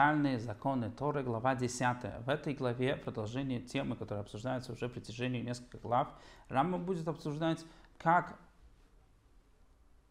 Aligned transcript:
фундаментальные 0.00 0.38
законы 0.38 0.90
Торы, 0.90 1.22
глава 1.22 1.54
10. 1.54 2.24
В 2.24 2.30
этой 2.30 2.54
главе 2.54 2.96
продолжение 2.96 3.60
темы, 3.60 3.96
которая 3.96 4.22
обсуждается 4.24 4.72
уже 4.72 4.88
в 4.88 4.92
протяжении 4.92 5.42
нескольких 5.42 5.82
глав, 5.82 6.08
Рамма 6.48 6.78
будет 6.78 7.06
обсуждать, 7.06 7.66
как 7.98 8.38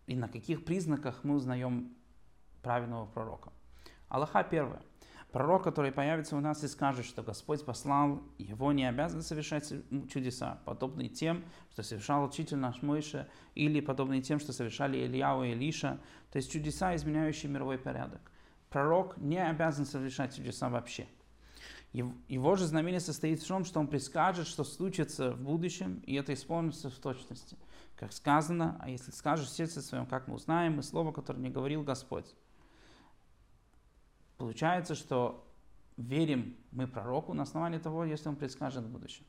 и 0.06 0.16
на 0.16 0.28
каких 0.28 0.64
признаках 0.64 1.24
мы 1.24 1.36
узнаем 1.36 1.96
правильного 2.62 3.08
пророка. 3.08 3.52
Аллаха 4.10 4.44
первое. 4.44 4.84
Пророк, 5.32 5.64
который 5.64 5.92
появится 5.92 6.36
у 6.36 6.40
нас 6.40 6.64
и 6.64 6.68
скажет, 6.68 7.08
что 7.08 7.24
Господь 7.24 7.66
послал, 7.66 8.22
его 8.38 8.72
не 8.72 8.88
обязан 8.88 9.24
совершать 9.24 9.74
чудеса, 10.12 10.60
подобные 10.66 11.10
тем, 11.10 11.44
что 11.72 11.82
совершал 11.82 12.26
учитель 12.26 12.58
наш 12.58 12.84
Мойша, 12.84 13.28
или 13.56 13.80
подобные 13.80 14.22
тем, 14.22 14.40
что 14.40 14.54
совершали 14.54 15.00
Ильяу 15.00 15.44
и 15.44 15.52
Илиша, 15.54 16.00
то 16.32 16.38
есть 16.38 16.52
чудеса, 16.52 16.96
изменяющие 16.96 17.52
мировой 17.52 17.80
порядок. 17.80 18.22
Пророк 18.70 19.18
не 19.18 19.38
обязан 19.44 19.86
совершать 19.86 20.36
чудеса 20.36 20.70
вообще. 20.70 21.08
Его 21.92 22.56
же 22.56 22.68
знамение 22.68 23.00
состоит 23.00 23.42
в 23.42 23.48
том, 23.48 23.66
что 23.66 23.80
он 23.80 23.88
предскажет, 23.88 24.46
что 24.46 24.64
случится 24.64 25.32
в 25.32 25.42
будущем, 25.42 26.04
и 26.06 26.14
это 26.14 26.34
исполнится 26.34 26.92
в 26.92 26.96
точности. 26.96 27.58
Как 27.96 28.14
сказано, 28.14 28.78
а 28.80 28.90
если 28.90 29.12
скажешь 29.12 29.48
в 29.48 29.56
сердце 29.56 29.82
своем, 29.82 30.06
как 30.06 30.28
мы 30.28 30.36
узнаем, 30.36 30.80
и 30.80 30.84
слово, 30.84 31.12
которое 31.12 31.40
не 31.40 31.50
говорил 31.50 31.84
Господь. 31.84 32.36
Получается, 34.38 34.94
что 34.94 35.46
верим 35.98 36.56
мы 36.72 36.88
пророку 36.88 37.34
на 37.34 37.44
основании 37.44 37.80
того, 37.80 38.06
если 38.06 38.30
он 38.30 38.36
предскажет 38.36 38.84
в 38.84 38.90
будущем. 38.90 39.26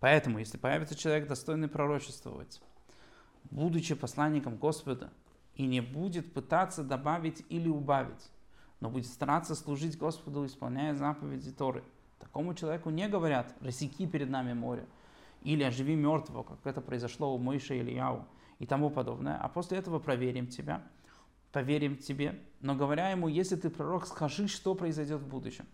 Поэтому, 0.00 0.38
если 0.38 0.56
появится 0.56 0.94
человек, 0.94 1.28
достойный 1.28 1.68
пророчествовать, 1.68 2.60
будучи 3.50 3.94
посланником 3.94 4.56
Господа, 4.56 5.12
и 5.54 5.66
не 5.66 5.80
будет 5.80 6.32
пытаться 6.32 6.82
добавить 6.82 7.44
или 7.50 7.68
убавить, 7.68 8.30
но 8.80 8.90
будет 8.90 9.06
стараться 9.06 9.54
служить 9.54 9.98
Господу, 9.98 10.46
исполняя 10.46 10.94
заповеди 10.94 11.52
Торы. 11.52 11.84
Такому 12.18 12.54
человеку 12.54 12.90
не 12.90 13.08
говорят 13.08 13.54
«рассеки 13.60 14.06
перед 14.06 14.30
нами 14.30 14.52
море» 14.52 14.86
или 15.42 15.62
«оживи 15.62 15.94
мертвого», 15.94 16.42
как 16.42 16.58
это 16.64 16.80
произошло 16.80 17.34
у 17.34 17.38
Моиша 17.38 17.74
или 17.74 17.92
Яу 17.92 18.24
и 18.58 18.66
тому 18.66 18.90
подобное. 18.90 19.36
А 19.36 19.48
после 19.48 19.78
этого 19.78 19.98
проверим 19.98 20.46
тебя– 20.46 20.82
поверим 21.52 21.96
тебе, 21.96 22.38
но 22.60 22.74
говоря 22.74 23.10
ему, 23.10 23.28
если 23.28 23.56
ты 23.56 23.70
пророк, 23.70 24.06
скажи, 24.06 24.48
что 24.48 24.74
произойдет 24.74 25.20
в 25.20 25.28
будущем. 25.28 25.66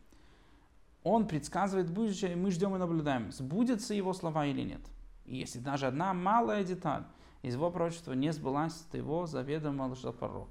Он 1.02 1.26
предсказывает 1.26 1.90
будущее, 1.90 2.32
и 2.32 2.36
мы 2.36 2.50
ждем 2.50 2.74
и 2.74 2.78
наблюдаем, 2.78 3.30
сбудется 3.32 3.92
его 3.92 4.12
слова 4.12 4.46
или 4.46 4.62
нет. 4.62 4.80
И 5.26 5.36
если 5.36 5.58
даже 5.58 5.86
одна 5.86 6.14
малая 6.14 6.64
деталь 6.64 7.04
из 7.42 7.54
его 7.54 7.70
пророчества 7.70 8.12
не 8.12 8.32
сбылась, 8.32 8.74
то 8.90 8.96
его 8.96 9.26
заведомо 9.26 9.94
что 9.94 10.12
пророк. 10.12 10.48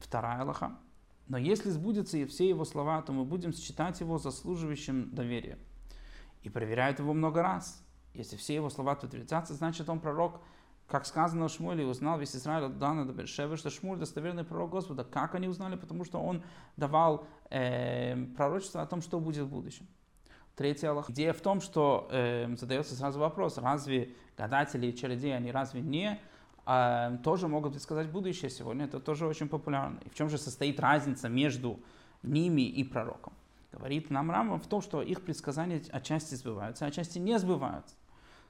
Вторая 0.00 0.40
Аллаха. 0.42 0.76
Но 1.28 1.38
если 1.38 1.70
сбудется 1.70 2.18
и 2.18 2.24
все 2.24 2.48
его 2.48 2.64
слова, 2.64 3.00
то 3.02 3.12
мы 3.12 3.24
будем 3.24 3.52
считать 3.52 4.00
его 4.00 4.18
заслуживающим 4.18 5.14
доверия. 5.14 5.58
И 6.42 6.48
проверяют 6.48 6.98
его 6.98 7.12
много 7.12 7.42
раз. 7.42 7.84
Если 8.14 8.36
все 8.36 8.56
его 8.56 8.70
слова 8.70 8.96
подтвердятся, 8.96 9.54
значит 9.54 9.88
он 9.88 10.00
пророк, 10.00 10.40
как 10.88 11.06
сказано 11.06 11.46
в 11.46 11.52
Шмуле, 11.52 11.86
узнал 11.86 12.18
весь 12.18 12.34
Израиль 12.34 12.64
от 12.64 12.78
Дана 12.78 13.04
до 13.04 13.12
Бершевы, 13.12 13.56
что 13.56 13.70
Шмуль 13.70 13.98
достоверный 13.98 14.42
пророк 14.42 14.70
Господа. 14.70 15.04
Как 15.04 15.36
они 15.36 15.46
узнали? 15.46 15.76
Потому 15.76 16.04
что 16.04 16.20
он 16.20 16.42
давал 16.76 17.26
э, 17.50 18.16
пророчество 18.36 18.82
о 18.82 18.86
том, 18.86 19.00
что 19.00 19.20
будет 19.20 19.44
в 19.44 19.50
будущем. 19.50 19.86
Третий 20.56 20.86
Аллах. 20.86 21.10
Идея 21.10 21.32
в 21.32 21.40
том, 21.40 21.60
что 21.60 22.08
э, 22.10 22.54
задается 22.56 22.96
сразу 22.96 23.20
вопрос, 23.20 23.56
разве 23.56 24.14
гадатели 24.36 24.88
и 24.88 24.96
чародеи, 24.96 25.30
они 25.30 25.52
разве 25.52 25.80
не 25.80 26.20
тоже 27.24 27.48
могут 27.48 27.72
предсказать 27.72 28.08
будущее 28.10 28.50
сегодня? 28.50 28.84
Это 28.84 29.00
тоже 29.00 29.26
очень 29.26 29.48
популярно. 29.48 29.98
И 30.04 30.08
в 30.08 30.14
чем 30.14 30.28
же 30.28 30.38
состоит 30.38 30.78
разница 30.80 31.28
между 31.28 31.80
ними 32.22 32.62
и 32.62 32.84
пророком? 32.84 33.32
Говорит 33.72 34.10
нам 34.10 34.30
Рама 34.30 34.58
в 34.58 34.66
том, 34.66 34.82
что 34.82 35.00
их 35.02 35.22
предсказания 35.22 35.82
отчасти 35.90 36.34
сбываются, 36.34 36.84
а 36.84 36.88
отчасти 36.88 37.18
не 37.18 37.38
сбываются. 37.38 37.94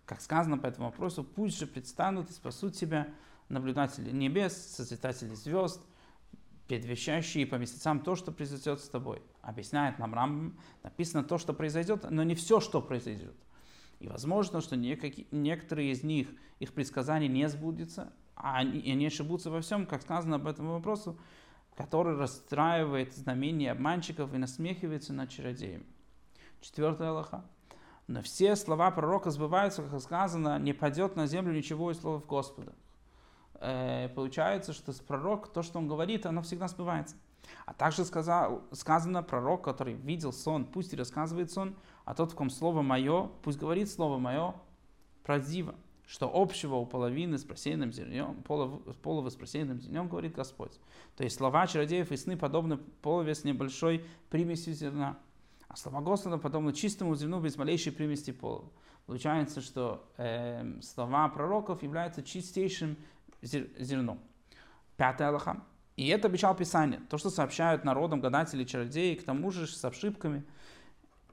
Как 0.06 0.20
сказано 0.20 0.58
по 0.58 0.66
этому 0.66 0.86
вопросу, 0.86 1.22
пусть 1.22 1.58
же 1.58 1.66
предстанут 1.66 2.30
и 2.30 2.32
спасут 2.32 2.74
себя 2.74 3.08
наблюдатели 3.48 4.10
небес, 4.10 4.56
созидатели 4.56 5.34
звезд, 5.34 5.80
предвещающие 6.68 7.46
по 7.46 7.56
месяцам 7.56 8.00
то, 8.00 8.16
что 8.16 8.32
произойдет 8.32 8.80
с 8.80 8.88
тобой. 8.88 9.22
Объясняет 9.42 9.98
нам 9.98 10.14
Рамбам, 10.14 10.58
написано 10.82 11.22
то, 11.22 11.36
что 11.36 11.52
произойдет, 11.52 12.06
но 12.10 12.22
не 12.22 12.34
все, 12.34 12.60
что 12.60 12.80
произойдет. 12.80 13.34
И 14.00 14.08
возможно, 14.08 14.60
что 14.62 14.76
некоторые 14.76 15.92
из 15.92 16.02
них, 16.02 16.28
их 16.58 16.72
предсказания 16.72 17.28
не 17.28 17.48
сбудутся, 17.48 18.12
а 18.34 18.56
они, 18.56 18.90
они 18.90 19.06
ошибутся 19.06 19.50
во 19.50 19.60
всем, 19.60 19.86
как 19.86 20.02
сказано 20.02 20.36
об 20.36 20.46
этом 20.46 20.68
вопросу, 20.68 21.18
который 21.76 22.16
расстраивает 22.16 23.14
знамения 23.14 23.70
обманщиков 23.70 24.34
и 24.34 24.38
насмехивается 24.38 25.12
над 25.12 25.28
чародеями. 25.28 25.84
Четвертая 26.62 27.10
Аллаха. 27.10 27.44
Но 28.06 28.22
все 28.22 28.56
слова 28.56 28.90
пророка 28.90 29.30
сбываются, 29.30 29.82
как 29.82 30.00
сказано, 30.00 30.58
не 30.58 30.72
падет 30.72 31.14
на 31.14 31.26
землю 31.26 31.52
ничего 31.52 31.92
из 31.92 32.00
слов 32.00 32.26
Господа. 32.26 32.72
Э, 33.54 34.08
получается, 34.08 34.72
что 34.72 34.92
пророк, 35.06 35.52
то, 35.52 35.62
что 35.62 35.78
он 35.78 35.86
говорит, 35.86 36.24
оно 36.24 36.42
всегда 36.42 36.68
сбывается. 36.68 37.16
А 37.66 37.74
также 37.74 38.04
сказал, 38.04 38.64
сказано 38.72 39.22
пророк, 39.22 39.62
который 39.62 39.94
видел 39.94 40.32
сон, 40.32 40.64
пусть 40.64 40.92
и 40.92 40.96
рассказывает 40.96 41.50
сон, 41.50 41.76
а 42.04 42.14
тот, 42.14 42.32
в 42.32 42.34
ком 42.34 42.50
слово 42.50 42.82
мое, 42.82 43.30
пусть 43.42 43.58
говорит 43.58 43.90
слово 43.90 44.18
мое 44.18 44.54
правдиво. 45.22 45.74
Что 46.06 46.28
общего 46.34 46.74
у 46.74 46.86
половины 46.86 47.38
с 47.38 47.44
просеянным 47.44 47.92
зернем, 47.92 48.42
полова 48.42 49.30
с 49.30 49.36
просеянным 49.36 49.80
зернем, 49.80 50.08
говорит 50.08 50.34
Господь. 50.34 50.72
То 51.16 51.22
есть 51.22 51.36
слова 51.36 51.68
чародеев 51.68 52.10
и 52.10 52.16
сны 52.16 52.36
подобны 52.36 52.78
полове 52.78 53.32
с 53.32 53.44
небольшой 53.44 54.04
примесью 54.28 54.74
зерна. 54.74 55.18
А 55.68 55.76
слова 55.76 56.00
Господа 56.00 56.36
подобно 56.38 56.72
чистому 56.72 57.14
зерну 57.14 57.40
без 57.40 57.56
малейшей 57.56 57.92
примеси 57.92 58.32
пола. 58.32 58.64
Получается, 59.06 59.60
что 59.60 60.04
э, 60.16 60.80
слова 60.82 61.28
пророков 61.28 61.84
являются 61.84 62.24
чистейшим 62.24 62.96
зер, 63.40 63.68
зерном. 63.78 64.18
Пятая 64.96 65.28
Аллаха. 65.28 65.62
И 66.00 66.06
это 66.06 66.28
обещал 66.28 66.56
Писание. 66.56 67.02
То, 67.10 67.18
что 67.18 67.28
сообщают 67.28 67.84
народам 67.84 68.22
гадатели, 68.22 68.64
чародеи, 68.64 69.16
к 69.16 69.22
тому 69.22 69.50
же 69.50 69.66
с 69.66 69.84
ошибками. 69.84 70.44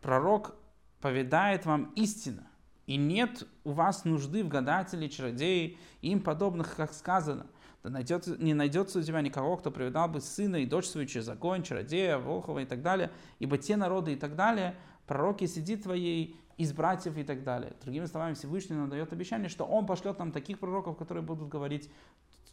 Пророк 0.01 0.55
поведает 0.99 1.65
вам 1.65 1.93
истину. 1.95 2.41
И 2.85 2.97
нет 2.97 3.47
у 3.63 3.71
вас 3.71 4.03
нужды 4.03 4.43
в 4.43 4.49
гадателе, 4.49 5.07
чародеи, 5.07 5.77
им 6.01 6.19
подобных, 6.19 6.75
как 6.75 6.91
сказано 6.91 7.47
да 7.81 7.89
найдется, 7.89 8.35
не 8.37 8.53
найдется 8.53 8.99
у 8.99 9.01
тебя 9.01 9.21
никого, 9.21 9.55
кто 9.55 9.71
приведал 9.71 10.09
бы 10.09 10.19
сына 10.19 10.57
и 10.57 10.65
дочь 10.65 10.87
свою 10.87 11.07
через 11.07 11.29
огонь, 11.29 11.63
чародея, 11.63 12.17
волхова 12.17 12.59
и 12.59 12.65
так 12.65 12.81
далее, 12.81 13.11
ибо 13.39 13.57
те 13.57 13.77
народы 13.77 14.13
и 14.13 14.15
так 14.17 14.35
далее, 14.35 14.75
пророки 15.05 15.45
сидит 15.45 15.83
твоей 15.83 16.37
из 16.57 16.73
братьев 16.73 17.17
и 17.17 17.23
так 17.23 17.43
далее. 17.43 17.73
Другими 17.81 18.05
словами, 18.05 18.33
Всевышний 18.33 18.75
нам 18.75 18.89
дает 18.89 19.13
обещание, 19.13 19.49
что 19.49 19.65
Он 19.65 19.85
пошлет 19.85 20.19
нам 20.19 20.31
таких 20.31 20.59
пророков, 20.59 20.97
которые 20.97 21.23
будут 21.23 21.49
говорить 21.49 21.89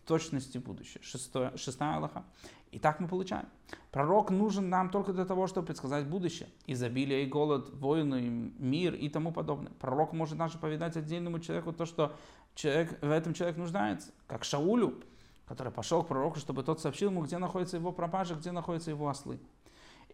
точности 0.07 0.59
будущее. 0.59 1.03
Шестое, 1.03 1.57
шестая 1.57 1.97
Аллаха. 1.97 2.25
И 2.71 2.79
так 2.79 3.01
мы 3.01 3.09
получаем. 3.09 3.47
Пророк 3.91 4.31
нужен 4.31 4.69
нам 4.69 4.91
только 4.91 5.13
для 5.13 5.25
того, 5.25 5.47
чтобы 5.47 5.69
предсказать 5.69 6.07
будущее. 6.07 6.49
Изобилие 6.67 7.25
и 7.25 7.27
голод, 7.27 7.71
войны, 7.73 8.53
мир 8.59 8.95
и 8.95 9.09
тому 9.09 9.33
подобное. 9.33 9.73
Пророк 9.79 10.13
может 10.13 10.37
даже 10.37 10.59
повидать 10.59 10.97
отдельному 10.97 11.39
человеку 11.39 11.73
то, 11.73 11.87
что 11.87 12.15
человек, 12.55 12.99
в 13.01 13.11
этом 13.11 13.33
человек 13.33 13.57
нуждается. 13.57 14.11
Как 14.27 14.45
Шаулю, 14.45 15.03
который 15.47 15.73
пошел 15.73 16.03
к 16.03 16.09
пророку, 16.09 16.39
чтобы 16.39 16.63
тот 16.63 16.81
сообщил 16.81 17.11
ему, 17.11 17.23
где 17.23 17.39
находится 17.39 17.77
его 17.77 17.93
пропажа, 17.93 18.35
где 18.35 18.51
находятся 18.51 18.91
его 18.91 19.09
ослы. 19.09 19.39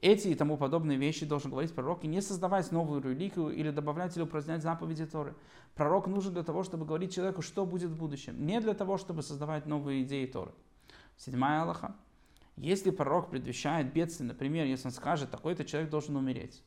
Эти 0.00 0.28
и 0.28 0.34
тому 0.34 0.56
подобные 0.56 0.96
вещи 0.96 1.26
должен 1.26 1.50
говорить 1.50 1.74
пророк 1.74 2.04
и 2.04 2.08
не 2.08 2.22
создавать 2.22 2.72
новую 2.72 3.02
религию 3.02 3.50
или 3.50 3.70
добавлять 3.70 4.16
или 4.16 4.22
упразднять 4.22 4.62
заповеди 4.62 5.04
Торы. 5.04 5.34
Пророк 5.74 6.06
нужен 6.06 6.32
для 6.32 6.42
того, 6.42 6.62
чтобы 6.62 6.86
говорить 6.86 7.14
человеку, 7.14 7.42
что 7.42 7.66
будет 7.66 7.90
в 7.90 7.96
будущем, 7.96 8.46
не 8.46 8.60
для 8.60 8.72
того, 8.72 8.96
чтобы 8.96 9.22
создавать 9.22 9.66
новые 9.66 10.04
идеи 10.04 10.24
Торы. 10.24 10.52
Седьмая 11.18 11.62
Аллаха. 11.62 11.94
Если 12.56 12.90
пророк 12.90 13.28
предвещает 13.28 13.92
бедствие, 13.92 14.28
например, 14.28 14.64
если 14.66 14.88
он 14.88 14.92
скажет, 14.92 15.30
такой-то 15.30 15.64
человек 15.66 15.90
должен 15.90 16.16
умереть, 16.16 16.62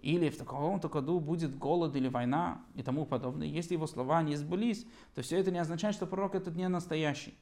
или 0.00 0.30
в 0.30 0.38
таком-то 0.38 0.88
году 0.88 1.20
будет 1.20 1.58
голод 1.58 1.94
или 1.94 2.08
война 2.08 2.62
и 2.74 2.82
тому 2.82 3.04
подобное, 3.04 3.46
если 3.46 3.74
его 3.74 3.86
слова 3.86 4.22
не 4.22 4.36
сбылись, 4.36 4.86
то 5.14 5.22
все 5.22 5.38
это 5.38 5.50
не 5.50 5.58
означает, 5.58 5.94
что 5.94 6.06
пророк 6.06 6.34
этот 6.34 6.56
не 6.56 6.68
настоящий. 6.68 7.34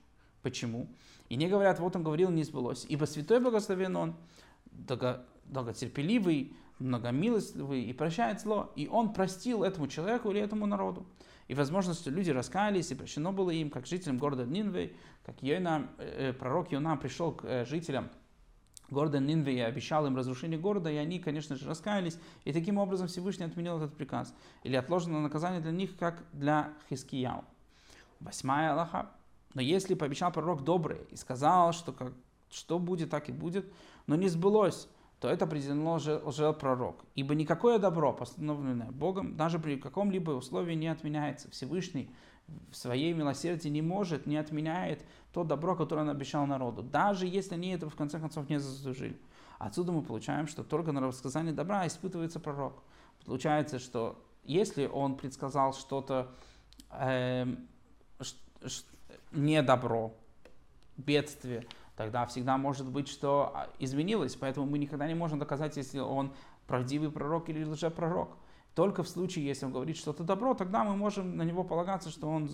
Почему? 0.47 0.87
И 1.29 1.35
не 1.35 1.49
говорят, 1.49 1.81
вот 1.81 1.97
он 1.97 2.05
говорил, 2.05 2.31
не 2.31 2.45
сбылось. 2.45 2.87
Ибо 2.89 3.07
святой 3.07 3.41
благословен 3.41 3.97
он, 3.97 4.15
долготерпеливый, 5.47 6.53
многомилостливый 6.79 7.83
и 7.83 7.93
прощает 7.93 8.41
зло. 8.41 8.73
И 8.77 8.87
он 8.87 9.13
простил 9.13 9.65
этому 9.65 9.89
человеку 9.89 10.31
или 10.31 10.41
этому 10.41 10.67
народу. 10.67 11.05
И 11.49 11.55
возможно, 11.55 11.95
что 11.95 12.11
люди 12.11 12.31
раскаялись, 12.31 12.93
и 12.93 12.95
прощено 12.95 13.33
было 13.33 13.51
им, 13.51 13.71
как 13.71 13.89
жителям 13.89 14.19
города 14.19 14.45
Нинвей, 14.45 14.95
как 15.25 15.43
Йона, 15.43 15.89
э, 15.99 16.33
пророк 16.33 16.71
Йона 16.71 16.97
пришел 16.97 17.33
к 17.33 17.45
э, 17.45 17.65
жителям 17.65 18.09
города 18.89 19.19
Нинве 19.19 19.57
и 19.57 19.61
обещал 19.61 20.07
им 20.07 20.17
разрушение 20.17 20.61
города, 20.61 20.89
и 20.93 20.97
они, 20.97 21.19
конечно 21.19 21.57
же, 21.57 21.69
раскаялись, 21.69 22.21
и 22.45 22.53
таким 22.53 22.79
образом 22.79 23.09
Всевышний 23.09 23.47
отменил 23.47 23.79
этот 23.79 23.97
приказ. 23.97 24.33
Или 24.63 24.77
отложено 24.77 25.21
наказание 25.21 25.61
для 25.61 25.73
них, 25.73 25.97
как 25.97 26.23
для 26.33 26.73
Хискияу. 26.89 27.45
Восьмая 28.21 28.75
Аллаха. 28.75 29.11
Но 29.57 29.63
если 29.63 29.95
пообещал 29.95 30.31
пророк 30.33 30.65
доброе 30.65 31.01
и 31.11 31.17
сказал, 31.17 31.73
что 31.73 31.91
как, 31.91 32.13
что 32.51 32.79
будет, 32.79 33.09
так 33.09 33.31
и 33.31 33.33
будет, 33.33 33.65
но 34.07 34.15
не 34.15 34.29
сбылось, 34.29 34.87
то 35.19 35.29
это 35.29 35.47
определено 35.47 35.95
лжепророк. 35.95 37.07
Ибо 37.15 37.35
никакое 37.35 37.79
добро, 37.79 38.13
постановленное 38.13 38.91
Богом, 38.91 39.35
даже 39.35 39.59
при 39.59 39.77
каком-либо 39.77 40.33
условии 40.33 40.75
не 40.75 40.89
отменяется. 40.89 41.51
Всевышний 41.51 42.11
в 42.71 42.77
своей 42.77 43.15
милосердии 43.15 43.71
не 43.71 43.81
может, 43.81 44.27
не 44.27 44.37
отменяет 44.37 45.03
то 45.33 45.43
добро, 45.43 45.75
которое 45.75 46.03
он 46.03 46.11
обещал 46.11 46.47
народу, 46.47 46.83
даже 46.83 47.27
если 47.27 47.55
они 47.55 47.71
это 47.71 47.89
в 47.89 47.97
конце 47.97 48.21
концов 48.21 48.51
не 48.51 48.61
заслужили. 48.61 49.19
Отсюда 49.59 49.91
мы 49.91 50.03
получаем, 50.03 50.49
что 50.49 50.65
только 50.65 50.93
на 50.93 51.01
рассказание 51.01 51.55
добра 51.55 51.87
испытывается 51.87 52.41
пророк. 52.41 52.83
Получается, 53.25 53.79
что 53.79 54.23
если 54.45 54.85
он 54.87 55.17
предсказал 55.17 55.73
что-то 55.73 56.31
э, 56.91 57.57
не 59.33 59.63
добро, 59.63 60.15
бедствие, 60.97 61.67
тогда 61.97 62.27
всегда 62.27 62.57
может 62.57 62.89
быть, 62.89 63.09
что 63.09 63.53
а, 63.55 63.69
изменилось. 63.79 64.37
Поэтому 64.37 64.67
мы 64.67 64.79
никогда 64.79 65.07
не 65.07 65.15
можем 65.15 65.39
доказать, 65.39 65.77
если 65.77 65.99
он 65.99 66.33
правдивый 66.67 67.11
пророк 67.11 67.49
или 67.49 67.65
лжепророк. 67.65 68.37
Только 68.75 69.03
в 69.03 69.09
случае, 69.09 69.47
если 69.47 69.65
он 69.65 69.73
говорит 69.73 69.97
что-то 69.97 70.23
добро, 70.23 70.55
тогда 70.55 70.85
мы 70.85 70.97
можем 70.97 71.37
на 71.37 71.43
него 71.43 71.65
полагаться, 71.65 72.11
что 72.11 72.29
он 72.29 72.51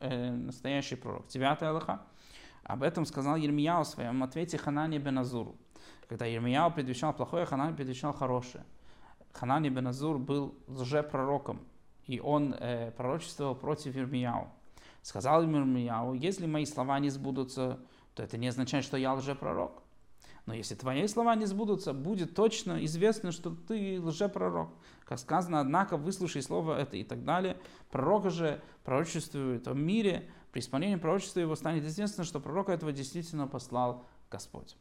э, 0.00 0.30
настоящий 0.30 0.96
пророк. 0.96 1.28
Девятая 1.28 1.70
Аллаха. 1.70 2.02
Об 2.64 2.82
этом 2.82 3.06
сказал 3.06 3.36
Ермияу 3.36 3.84
в 3.84 3.86
своем 3.86 4.22
ответе 4.24 4.58
Ханане 4.58 4.98
Беназуру. 4.98 5.56
Когда 6.08 6.26
Ермияу 6.26 6.72
предвещал 6.72 7.12
плохое, 7.12 7.46
Ханане 7.46 7.76
предвещал 7.76 8.12
хорошее. 8.12 8.64
Ханани 9.32 9.68
Беназур 9.68 10.18
был 10.18 10.54
лжепророком, 10.66 11.60
и 12.06 12.18
он 12.18 12.54
э, 12.54 12.90
пророчествовал 12.92 13.54
против 13.54 13.94
Ермияу. 13.94 14.48
Сказал 15.06 15.44
ему 15.44 15.58
Ермияу, 15.58 16.14
если 16.14 16.46
мои 16.46 16.66
слова 16.66 16.98
не 16.98 17.10
сбудутся, 17.10 17.78
то 18.16 18.24
это 18.24 18.38
не 18.38 18.48
означает, 18.48 18.84
что 18.84 18.96
я 18.96 19.14
лжепророк. 19.14 19.84
Но 20.46 20.52
если 20.52 20.74
твои 20.74 21.06
слова 21.06 21.36
не 21.36 21.46
сбудутся, 21.46 21.92
будет 21.92 22.34
точно 22.34 22.84
известно, 22.84 23.30
что 23.30 23.50
ты 23.50 24.00
лжепророк. 24.02 24.70
Как 25.04 25.20
сказано, 25.20 25.60
однако, 25.60 25.96
выслушай 25.96 26.42
слово 26.42 26.76
это 26.80 26.96
и 26.96 27.04
так 27.04 27.24
далее. 27.24 27.56
Пророк 27.92 28.32
же 28.32 28.60
пророчествует 28.82 29.68
о 29.68 29.74
мире, 29.74 30.28
при 30.50 30.58
исполнении 30.58 30.96
пророчества 30.96 31.38
его 31.38 31.54
станет 31.54 31.84
известно, 31.84 32.24
что 32.24 32.40
пророка 32.40 32.72
этого 32.72 32.90
действительно 32.90 33.46
послал 33.46 34.04
Господь. 34.28 34.76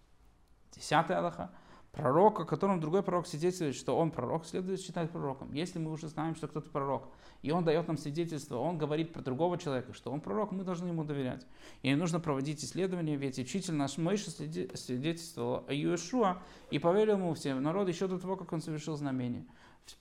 Десятая 0.71 1.19
Аллаха. 1.19 1.51
Пророк, 1.95 2.41
о 2.41 2.45
котором 2.45 2.81
другой 2.81 3.03
пророк 3.03 3.25
свидетельствует, 3.25 3.73
что 3.73 3.97
он 3.97 4.11
пророк, 4.11 4.45
следует 4.45 4.81
считать 4.81 5.09
пророком. 5.09 5.53
Если 5.53 5.79
мы 5.79 5.91
уже 5.91 6.09
знаем, 6.09 6.35
что 6.35 6.49
кто-то 6.49 6.69
пророк, 6.69 7.07
и 7.41 7.51
он 7.51 7.63
дает 7.63 7.87
нам 7.87 7.97
свидетельство, 7.97 8.57
он 8.57 8.77
говорит 8.77 9.13
про 9.13 9.21
другого 9.21 9.57
человека, 9.57 9.93
что 9.93 10.11
он 10.11 10.19
пророк, 10.19 10.51
мы 10.51 10.65
должны 10.65 10.89
ему 10.89 11.05
доверять. 11.05 11.47
И 11.83 11.95
нужно 11.95 12.19
проводить 12.19 12.63
исследования, 12.65 13.15
ведь 13.15 13.39
учитель 13.39 13.75
наш 13.75 13.97
Мойша 13.97 14.29
свидетельствовал 14.29 15.63
о 15.69 15.73
Иешуа 15.73 16.41
и 16.69 16.79
поверил 16.79 17.13
ему 17.13 17.33
всем 17.33 17.63
народ 17.63 17.87
еще 17.87 18.07
до 18.07 18.19
того, 18.19 18.35
как 18.35 18.51
он 18.51 18.61
совершил 18.61 18.97
знамение 18.97 19.45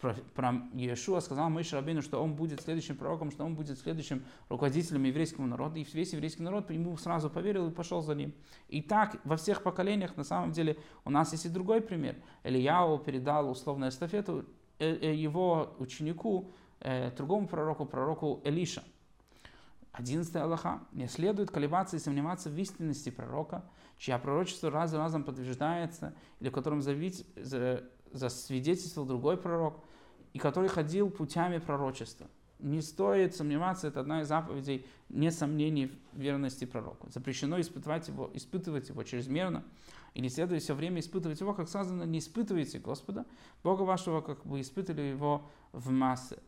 про, 0.00 0.14
про 0.34 0.62
Иешуа 0.72 1.20
сказал 1.20 1.50
Мойша 1.50 1.76
Рабину, 1.76 2.00
что 2.00 2.22
он 2.22 2.34
будет 2.34 2.62
следующим 2.62 2.96
пророком, 2.96 3.30
что 3.30 3.44
он 3.44 3.54
будет 3.54 3.78
следующим 3.78 4.24
руководителем 4.48 5.04
еврейского 5.04 5.44
народа. 5.44 5.78
И 5.78 5.86
весь 5.92 6.14
еврейский 6.14 6.42
народ 6.42 6.70
ему 6.70 6.96
сразу 6.96 7.28
поверил 7.28 7.68
и 7.68 7.70
пошел 7.70 8.00
за 8.00 8.14
ним. 8.14 8.32
И 8.68 8.80
так 8.80 9.16
во 9.24 9.36
всех 9.36 9.62
поколениях, 9.62 10.16
на 10.16 10.24
самом 10.24 10.52
деле, 10.52 10.78
у 11.04 11.10
нас 11.10 11.32
есть 11.32 11.44
и 11.44 11.48
другой 11.50 11.82
пример. 11.82 12.16
Ильяу 12.44 12.98
передал 12.98 13.50
условную 13.50 13.90
эстафету 13.90 14.46
э, 14.78 14.86
э, 14.86 15.14
его 15.14 15.74
ученику, 15.78 16.50
э, 16.80 17.10
другому 17.10 17.46
пророку, 17.46 17.84
пророку 17.84 18.40
Элиша. 18.44 18.82
Одиннадцатый 19.92 20.40
Аллаха. 20.40 20.80
Не 20.92 21.08
следует 21.08 21.50
колебаться 21.50 21.96
и 21.96 21.98
сомневаться 21.98 22.48
в 22.48 22.58
истинности 22.58 23.10
пророка, 23.10 23.64
чья 23.98 24.18
пророчество 24.18 24.70
раз 24.70 24.90
за 24.90 24.98
разом 24.98 25.24
подтверждается, 25.24 26.14
или 26.40 26.48
в 26.48 26.52
котором 26.52 26.80
завить, 26.80 27.26
засвидетельствовал 28.14 29.06
другой 29.06 29.36
пророк, 29.36 29.84
и 30.32 30.38
который 30.38 30.68
ходил 30.68 31.10
путями 31.10 31.58
пророчества. 31.58 32.28
Не 32.60 32.80
стоит 32.80 33.34
сомневаться, 33.34 33.88
это 33.88 34.00
одна 34.00 34.22
из 34.22 34.28
заповедей, 34.28 34.86
нет 35.10 35.34
сомнений 35.34 35.92
в 36.12 36.20
верности 36.20 36.64
пророку. 36.64 37.10
Запрещено 37.10 37.60
испытывать 37.60 38.08
его, 38.08 38.30
испытывать 38.32 38.88
его 38.88 39.02
чрезмерно, 39.02 39.64
и 40.14 40.20
не 40.20 40.28
следует 40.28 40.62
все 40.62 40.74
время 40.74 41.00
испытывать 41.00 41.40
его, 41.40 41.52
как 41.52 41.68
сказано, 41.68 42.04
не 42.04 42.20
испытывайте 42.20 42.78
Господа, 42.78 43.26
Бога 43.62 43.82
вашего, 43.82 44.20
как 44.20 44.46
бы 44.46 44.60
испытывали 44.60 45.02
его 45.02 45.50
в 45.72 45.90
массы. 45.90 46.38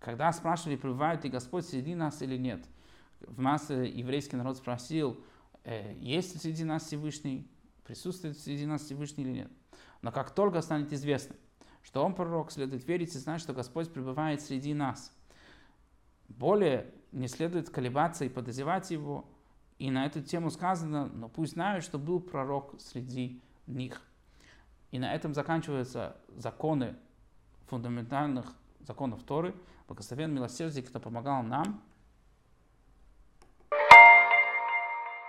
Когда 0.00 0.32
спрашивали, 0.32 0.76
пребывает 0.76 1.22
ли 1.24 1.30
Господь 1.30 1.66
среди 1.66 1.94
нас 1.94 2.22
или 2.22 2.38
нет, 2.38 2.64
в 3.20 3.38
массы 3.38 3.74
еврейский 3.74 4.36
народ 4.36 4.56
спросил, 4.56 5.22
«Э, 5.62 5.94
есть 6.00 6.32
ли 6.32 6.40
среди 6.40 6.64
нас 6.64 6.86
Всевышний, 6.86 7.46
присутствует 7.84 8.38
среди 8.38 8.66
нас 8.66 8.82
Всевышний 8.82 9.24
или 9.24 9.32
нет. 9.32 9.50
Но 10.02 10.12
как 10.12 10.30
только 10.30 10.60
станет 10.62 10.92
известно, 10.92 11.36
что 11.82 12.04
он 12.04 12.14
пророк, 12.14 12.52
следует 12.52 12.86
верить 12.86 13.14
и 13.14 13.18
знать, 13.18 13.40
что 13.40 13.52
Господь 13.52 13.92
пребывает 13.92 14.40
среди 14.40 14.74
нас. 14.74 15.12
Более 16.28 16.92
не 17.12 17.28
следует 17.28 17.70
колебаться 17.70 18.24
и 18.24 18.28
подозревать 18.28 18.90
его. 18.90 19.24
И 19.78 19.90
на 19.90 20.06
эту 20.06 20.22
тему 20.22 20.50
сказано, 20.50 21.06
но 21.06 21.28
пусть 21.28 21.54
знают, 21.54 21.84
что 21.84 21.98
был 21.98 22.20
пророк 22.20 22.74
среди 22.78 23.42
них. 23.66 24.02
И 24.90 24.98
на 24.98 25.14
этом 25.14 25.34
заканчиваются 25.34 26.16
законы 26.36 26.96
фундаментальных 27.66 28.52
законов 28.80 29.22
Торы. 29.22 29.54
Благословен 29.86 30.34
милосердие, 30.34 30.84
кто 30.84 31.00
помогал 31.00 31.42
нам 31.42 31.82